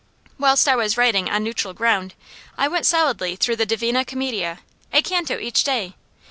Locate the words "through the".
3.35-3.67